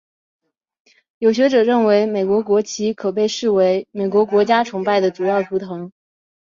[1.19, 5.91] 有学者认为美国国旗可被视为美国国家崇拜的主要图腾。